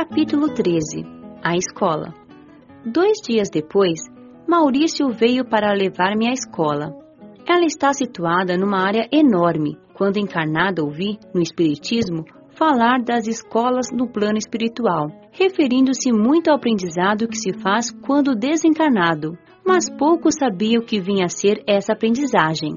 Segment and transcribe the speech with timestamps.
[0.00, 1.04] Capítulo 13
[1.42, 2.14] A Escola
[2.86, 3.98] Dois dias depois,
[4.46, 6.94] Maurício veio para levar-me à escola.
[7.44, 9.76] Ela está situada numa área enorme.
[9.94, 17.26] Quando encarnada ouvi, no Espiritismo, falar das escolas no plano espiritual, referindo-se muito ao aprendizado
[17.26, 19.36] que se faz quando desencarnado,
[19.66, 22.76] mas pouco sabia o que vinha a ser essa aprendizagem.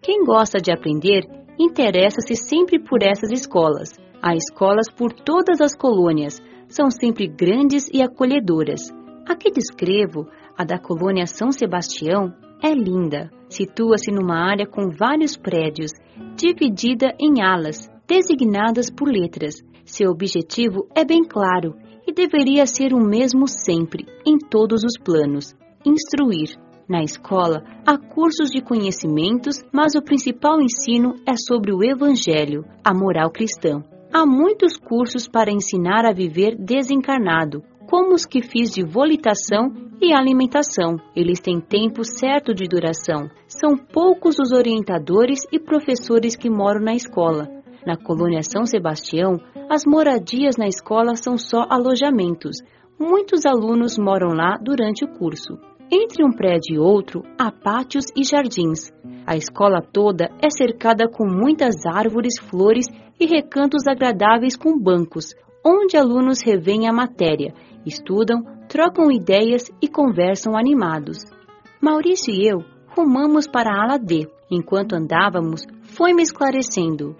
[0.00, 1.26] Quem gosta de aprender
[1.58, 3.98] interessa-se sempre por essas escolas.
[4.22, 6.38] Há escolas por todas as colônias,
[6.70, 8.88] são sempre grandes e acolhedoras.
[9.28, 13.30] A que descrevo, a da colônia São Sebastião, é linda.
[13.48, 15.90] Situa-se numa área com vários prédios,
[16.36, 19.56] dividida em alas, designadas por letras.
[19.84, 21.74] Seu objetivo é bem claro
[22.06, 26.56] e deveria ser o mesmo sempre, em todos os planos: instruir.
[26.88, 32.92] Na escola, há cursos de conhecimentos, mas o principal ensino é sobre o Evangelho, a
[32.92, 33.84] moral cristã.
[34.12, 40.12] Há muitos cursos para ensinar a viver desencarnado, como os que fiz de volitação e
[40.12, 40.96] alimentação.
[41.14, 43.30] Eles têm tempo certo de duração.
[43.46, 47.48] São poucos os orientadores e professores que moram na escola.
[47.86, 49.38] Na colônia São Sebastião,
[49.70, 52.56] as moradias na escola são só alojamentos.
[52.98, 55.56] Muitos alunos moram lá durante o curso.
[55.92, 58.92] Entre um prédio e outro, há pátios e jardins.
[59.26, 62.86] A escola toda é cercada com muitas árvores, flores
[63.18, 65.34] e recantos agradáveis com bancos,
[65.66, 67.52] onde alunos revêem a matéria,
[67.84, 71.24] estudam, trocam ideias e conversam animados.
[71.82, 72.58] Maurício e eu
[72.96, 74.28] rumamos para a ala D.
[74.48, 77.16] Enquanto andávamos, foi me esclarecendo.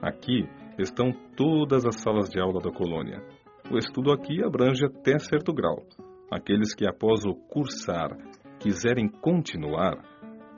[0.00, 3.20] Aqui estão todas as salas de aula da colônia.
[3.70, 5.82] O estudo aqui abrange até certo grau.
[6.32, 8.16] Aqueles que, após o cursar,
[8.58, 9.98] quiserem continuar,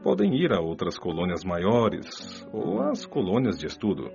[0.05, 4.09] podem ir a outras colônias maiores ou às colônias de estudo.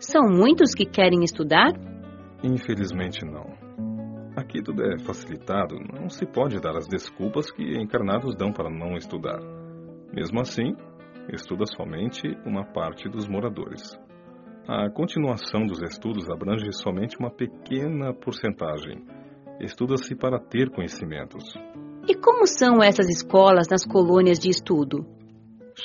[0.00, 1.70] São muitos que querem estudar?
[2.42, 3.54] Infelizmente, não.
[4.36, 8.96] Aqui tudo é facilitado, não se pode dar as desculpas que encarnados dão para não
[8.96, 9.38] estudar.
[10.12, 10.74] Mesmo assim,
[11.32, 13.96] estuda somente uma parte dos moradores.
[14.66, 19.04] A continuação dos estudos abrange somente uma pequena porcentagem
[19.60, 21.44] Estuda-se para ter conhecimentos.
[22.06, 25.06] E como são essas escolas nas colônias de estudo?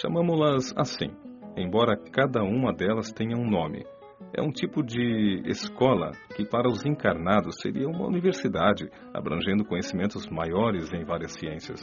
[0.01, 1.11] Chamamos-las assim,
[1.55, 3.85] embora cada uma delas tenha um nome.
[4.33, 10.91] É um tipo de escola que, para os encarnados, seria uma universidade, abrangendo conhecimentos maiores
[10.93, 11.81] em várias ciências.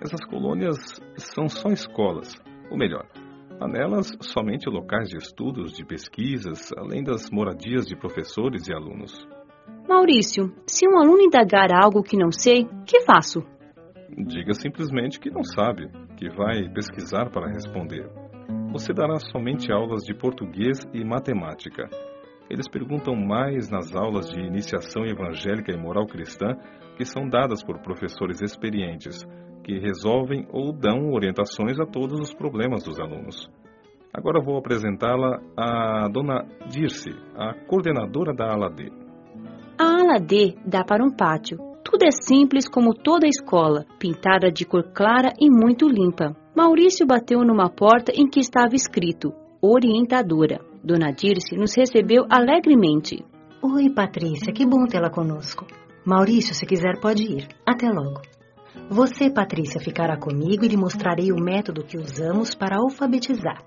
[0.00, 0.76] Essas colônias
[1.16, 2.34] são só escolas,
[2.70, 3.06] ou melhor,
[3.60, 9.26] há nelas somente locais de estudos, de pesquisas, além das moradias de professores e alunos.
[9.88, 13.40] Maurício, se um aluno indagar algo que não sei, que faço?
[14.10, 18.10] Diga simplesmente que não sabe, que vai pesquisar para responder.
[18.72, 21.88] Você dará somente aulas de português e matemática.
[22.50, 26.56] Eles perguntam mais nas aulas de iniciação evangélica e moral cristã,
[26.96, 29.24] que são dadas por professores experientes,
[29.62, 33.48] que resolvem ou dão orientações a todos os problemas dos alunos.
[34.12, 39.05] Agora vou apresentá-la à dona Dirce, a coordenadora da ala D.
[40.06, 41.58] A ala D dá para um pátio.
[41.82, 46.36] Tudo é simples como toda a escola, pintada de cor clara e muito limpa.
[46.54, 50.60] Maurício bateu numa porta em que estava escrito Orientadora.
[50.84, 53.24] Dona Dirce nos recebeu alegremente.
[53.60, 55.66] Oi, Patrícia, que bom tê-la conosco.
[56.04, 57.48] Maurício, se quiser, pode ir.
[57.66, 58.22] Até logo.
[58.88, 63.60] Você, Patrícia, ficará comigo e lhe mostrarei o método que usamos para alfabetizar.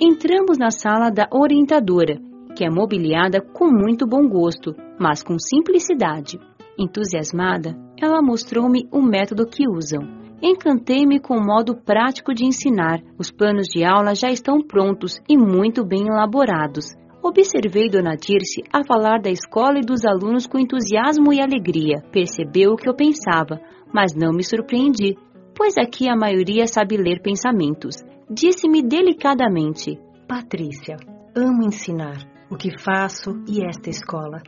[0.00, 2.18] Entramos na sala da orientadora
[2.56, 6.38] que é mobiliada com muito bom gosto, mas com simplicidade.
[6.78, 10.02] Entusiasmada, ela mostrou-me o método que usam.
[10.42, 13.00] Encantei-me com o modo prático de ensinar.
[13.18, 16.94] Os planos de aula já estão prontos e muito bem elaborados.
[17.22, 22.02] Observei Dona Dirce a falar da escola e dos alunos com entusiasmo e alegria.
[22.12, 23.60] Percebeu o que eu pensava,
[23.92, 25.16] mas não me surpreendi,
[25.56, 27.96] pois aqui a maioria sabe ler pensamentos.
[28.30, 29.98] Disse-me delicadamente:
[30.28, 30.96] Patrícia,
[31.34, 32.18] amo ensinar
[32.50, 34.42] o que faço e esta escola.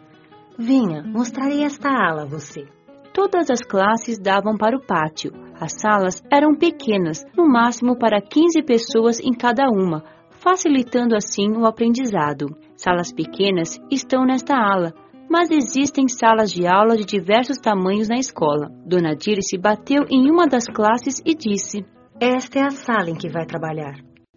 [0.61, 2.67] Venha, mostrarei esta ala a você.
[3.15, 5.31] Todas as classes davam para o pátio.
[5.55, 10.03] As salas eram pequenas, no máximo para 15 pessoas em cada uma,
[10.41, 12.47] facilitando assim o aprendizado.
[12.75, 14.93] Salas pequenas estão nesta ala,
[15.31, 18.69] mas existem salas de aula de diversos tamanhos na escola.
[18.85, 21.85] Dona Dirce bateu em uma das classes e disse:
[22.21, 23.95] Esta é a sala em que vai trabalhar.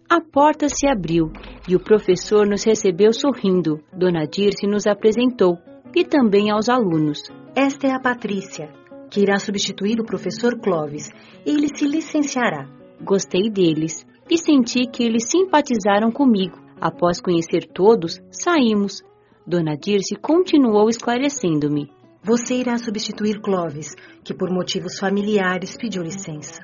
[0.08, 1.32] A porta se abriu
[1.68, 3.80] e o professor nos recebeu sorrindo.
[3.92, 5.58] Dona Dirce nos apresentou
[5.94, 7.22] e também aos alunos.
[7.54, 8.70] Esta é a Patrícia,
[9.10, 11.10] que irá substituir o professor Clovis.
[11.44, 12.68] Ele se licenciará.
[13.00, 16.58] Gostei deles e senti que eles simpatizaram comigo.
[16.80, 19.02] Após conhecer todos, saímos.
[19.46, 21.90] Dona Dirce continuou esclarecendo-me.
[22.24, 26.62] Você irá substituir Clovis, que por motivos familiares pediu licença.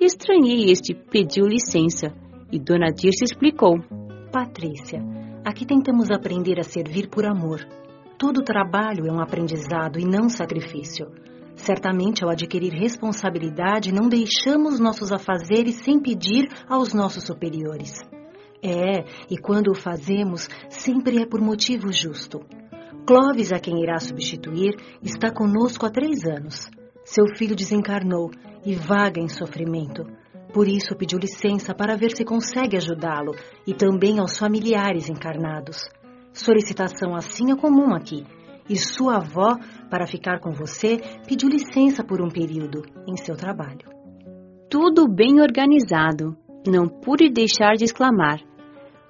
[0.00, 2.12] Estranhei este pediu licença
[2.52, 3.80] e Dona Dirce explicou.
[4.30, 5.00] Patrícia,
[5.44, 7.66] aqui tentamos aprender a servir por amor.
[8.18, 11.12] Todo trabalho é um aprendizado e não sacrifício.
[11.54, 18.00] Certamente, ao adquirir responsabilidade, não deixamos nossos afazeres sem pedir aos nossos superiores.
[18.62, 22.40] É, e quando o fazemos, sempre é por motivo justo.
[23.06, 26.70] Clovis, a quem irá substituir, está conosco há três anos.
[27.04, 28.30] Seu filho desencarnou
[28.64, 30.04] e vaga em sofrimento.
[30.54, 33.34] Por isso pediu licença para ver se consegue ajudá-lo
[33.66, 35.86] e também aos familiares encarnados.
[36.36, 38.24] Solicitação assim é comum aqui.
[38.68, 39.56] E sua avó,
[39.88, 43.88] para ficar com você, pediu licença por um período em seu trabalho.
[44.68, 46.36] Tudo bem organizado.
[46.66, 48.40] Não pude deixar de exclamar.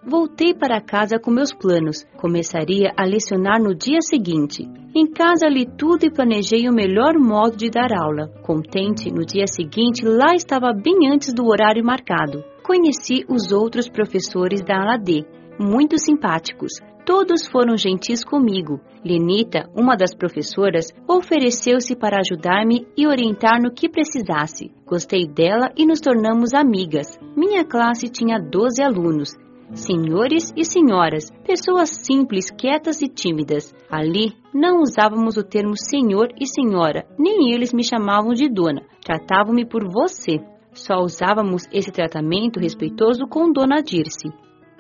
[0.07, 2.05] Voltei para casa com meus planos.
[2.17, 4.63] Começaria a lecionar no dia seguinte.
[4.95, 8.29] Em casa li tudo e planejei o melhor modo de dar aula.
[8.43, 12.45] Contente, no dia seguinte lá estava bem antes do horário marcado.
[12.63, 15.25] Conheci os outros professores da ala D,
[15.59, 16.75] muito simpáticos.
[17.07, 18.81] Todos foram gentis comigo.
[19.05, 24.73] Lenita, uma das professoras, ofereceu-se para ajudar-me e orientar no que precisasse.
[24.85, 27.17] Gostei dela e nos tornamos amigas.
[27.37, 29.31] Minha classe tinha 12 alunos,
[29.73, 33.73] senhores e senhoras, pessoas simples, quietas e tímidas.
[33.89, 39.65] Ali não usávamos o termo senhor e senhora, nem eles me chamavam de dona, tratavam-me
[39.65, 40.41] por você.
[40.73, 44.29] Só usávamos esse tratamento respeitoso com Dona Dirce.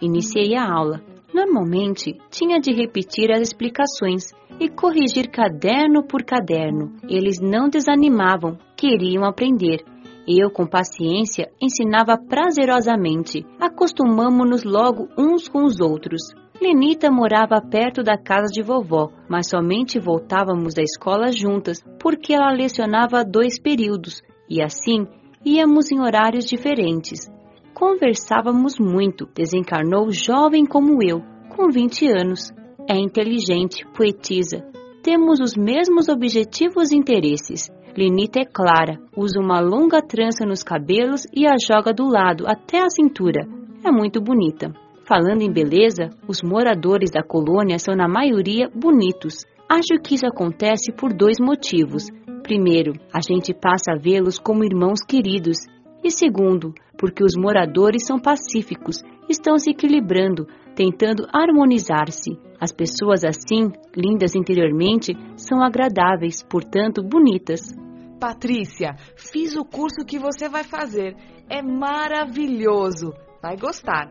[0.02, 1.15] Iniciei a aula.
[1.36, 6.94] Normalmente, tinha de repetir as explicações e corrigir caderno por caderno.
[7.06, 9.84] Eles não desanimavam, queriam aprender.
[10.26, 13.44] Eu, com paciência, ensinava prazerosamente.
[13.60, 16.22] Acostumamo-nos logo uns com os outros.
[16.58, 22.50] Lenita morava perto da casa de vovó, mas somente voltávamos da escola juntas, porque ela
[22.50, 25.06] lecionava dois períodos, e assim
[25.44, 27.30] íamos em horários diferentes.
[27.76, 29.28] Conversávamos muito.
[29.34, 31.20] Desencarnou jovem como eu,
[31.54, 32.50] com 20 anos.
[32.88, 34.64] É inteligente, poetisa.
[35.02, 37.70] Temos os mesmos objetivos e interesses.
[37.94, 42.78] Lenita é clara, usa uma longa trança nos cabelos e a joga do lado até
[42.78, 43.46] a cintura.
[43.84, 44.72] É muito bonita.
[45.06, 49.44] Falando em beleza, os moradores da colônia são na maioria bonitos.
[49.68, 52.06] Acho que isso acontece por dois motivos.
[52.42, 55.58] Primeiro, a gente passa a vê-los como irmãos queridos.
[56.06, 62.38] E segundo, porque os moradores são pacíficos, estão se equilibrando, tentando harmonizar-se.
[62.60, 67.74] As pessoas assim, lindas interiormente, são agradáveis, portanto bonitas.
[68.20, 71.16] Patrícia, fiz o curso que você vai fazer.
[71.50, 73.12] É maravilhoso.
[73.42, 74.08] Vai gostar.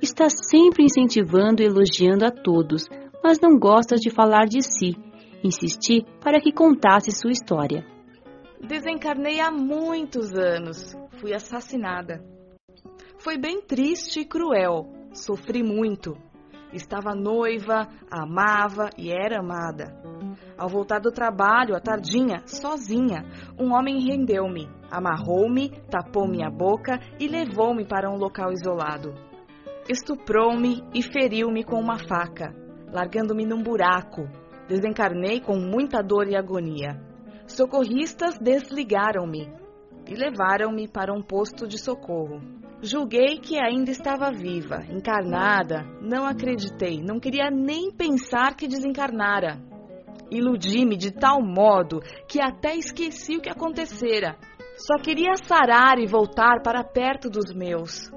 [0.00, 2.88] Está sempre incentivando e elogiando a todos,
[3.22, 4.96] mas não gosta de falar de si.
[5.44, 7.84] Insisti para que contasse sua história.
[8.60, 10.94] Desencarnei há muitos anos.
[11.20, 12.24] Fui assassinada.
[13.18, 14.86] Foi bem triste e cruel.
[15.12, 16.16] Sofri muito.
[16.72, 19.96] Estava noiva, amava e era amada.
[20.58, 23.24] Ao voltar do trabalho, à tardinha, sozinha,
[23.58, 29.14] um homem rendeu-me, amarrou-me, tapou minha boca e levou-me para um local isolado.
[29.88, 32.54] Estuprou-me e feriu-me com uma faca,
[32.92, 34.28] largando-me num buraco.
[34.68, 37.05] Desencarnei com muita dor e agonia.
[37.46, 39.48] Socorristas desligaram-me
[40.08, 42.40] e levaram-me para um posto de socorro.
[42.82, 45.84] Julguei que ainda estava viva, encarnada.
[46.02, 49.60] Não acreditei, não queria nem pensar que desencarnara.
[50.30, 54.36] Iludi-me de tal modo que até esqueci o que acontecera.
[54.76, 58.10] Só queria sarar e voltar para perto dos meus.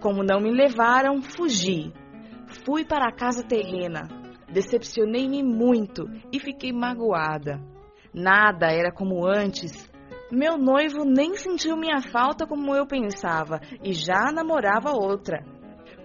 [0.00, 1.92] Como não me levaram, fugi.
[2.64, 4.06] Fui para a casa terrena.
[4.52, 7.75] Decepcionei-me muito e fiquei magoada.
[8.16, 9.90] Nada era como antes.
[10.32, 15.44] Meu noivo nem sentiu minha falta como eu pensava e já namorava outra.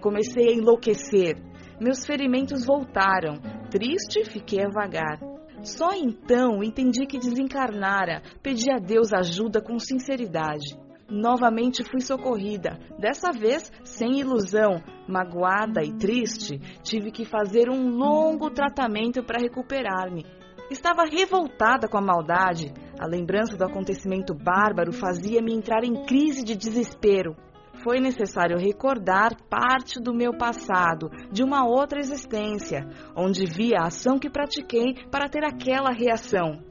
[0.02, 1.42] Comecei a enlouquecer.
[1.80, 3.40] Meus ferimentos voltaram.
[3.70, 5.18] Triste, fiquei a vagar.
[5.62, 8.20] Só então entendi que desencarnara.
[8.42, 10.76] Pedi a Deus ajuda com sinceridade.
[11.08, 18.50] Novamente fui socorrida, dessa vez sem ilusão, magoada e triste, tive que fazer um longo
[18.50, 20.24] tratamento para recuperar-me.
[20.72, 22.72] Estava revoltada com a maldade.
[22.98, 27.36] A lembrança do acontecimento bárbaro fazia-me entrar em crise de desespero.
[27.84, 34.18] Foi necessário recordar parte do meu passado, de uma outra existência, onde vi a ação
[34.18, 36.62] que pratiquei para ter aquela reação.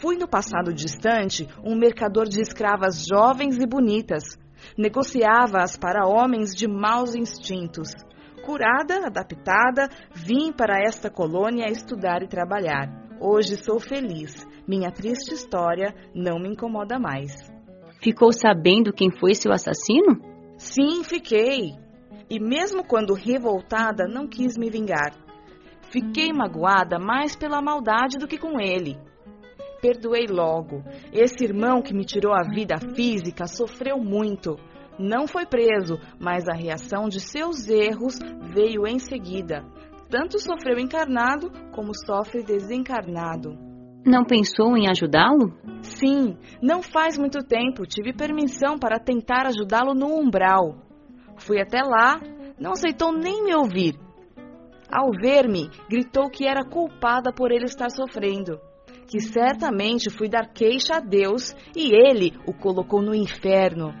[0.00, 4.36] Fui no passado distante um mercador de escravas jovens e bonitas.
[4.76, 7.92] Negociava-as para homens de maus instintos.
[8.44, 13.07] Curada, adaptada, vim para esta colônia estudar e trabalhar.
[13.20, 14.46] Hoje sou feliz.
[14.66, 17.32] Minha triste história não me incomoda mais.
[18.00, 20.20] Ficou sabendo quem foi seu assassino?
[20.56, 21.72] Sim, fiquei.
[22.30, 25.12] E mesmo quando revoltada, não quis me vingar.
[25.90, 28.96] Fiquei magoada mais pela maldade do que com ele.
[29.80, 30.84] Perdoei logo.
[31.12, 34.56] Esse irmão que me tirou a vida física sofreu muito.
[34.96, 38.18] Não foi preso, mas a reação de seus erros
[38.54, 39.64] veio em seguida.
[40.10, 43.56] Tanto sofreu encarnado como sofre desencarnado.
[44.06, 45.52] Não pensou em ajudá-lo?
[45.82, 50.76] Sim, não faz muito tempo tive permissão para tentar ajudá-lo no umbral.
[51.36, 52.20] Fui até lá,
[52.58, 53.98] não aceitou nem me ouvir
[54.90, 58.58] ao ver-me, gritou que era culpada por ele estar sofrendo,
[59.06, 63.92] que certamente fui dar queixa a Deus e ele o colocou no inferno.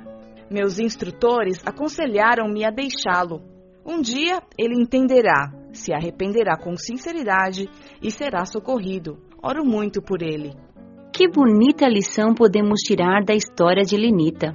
[0.50, 3.42] Meus instrutores aconselharam-me a deixá-lo.
[3.84, 7.68] Um dia ele entenderá, se arrependerá com sinceridade
[8.02, 9.18] e será socorrido.
[9.42, 10.52] Oro muito por ele.
[11.12, 14.54] Que bonita lição podemos tirar da história de Lenita.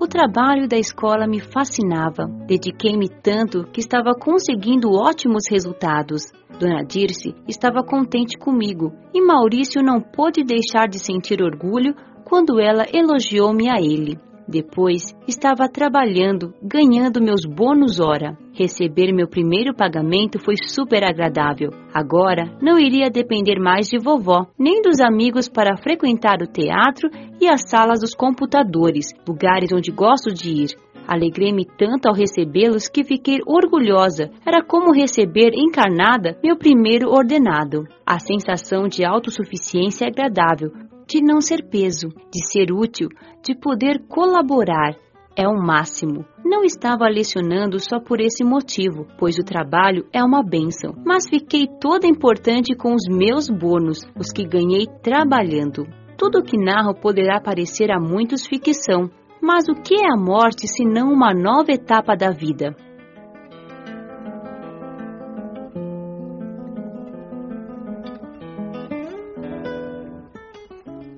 [0.00, 2.26] O trabalho da escola me fascinava.
[2.46, 6.32] Dediquei-me tanto que estava conseguindo ótimos resultados.
[6.58, 11.94] Dona Dirce estava contente comigo e Maurício não pôde deixar de sentir orgulho
[12.24, 14.18] quando ela elogiou-me a ele.
[14.46, 18.36] Depois, estava trabalhando, ganhando meus bônus hora.
[18.52, 21.70] Receber meu primeiro pagamento foi super agradável.
[21.92, 27.08] Agora, não iria depender mais de vovó, nem dos amigos para frequentar o teatro
[27.40, 30.84] e as salas dos computadores, lugares onde gosto de ir.
[31.06, 34.30] Alegrei-me tanto ao recebê-los que fiquei orgulhosa.
[34.46, 37.84] Era como receber encarnada meu primeiro ordenado.
[38.06, 40.70] A sensação de autossuficiência é agradável,
[41.06, 43.08] de não ser peso, de ser útil,
[43.42, 44.96] de poder colaborar.
[45.36, 46.24] É o máximo.
[46.44, 51.66] Não estava lecionando só por esse motivo, pois o trabalho é uma bênção, mas fiquei
[51.80, 55.86] toda importante com os meus bônus, os que ganhei trabalhando.
[56.16, 59.10] Tudo o que narro poderá parecer a muitos ficção,
[59.42, 62.76] mas o que é a morte se não uma nova etapa da vida?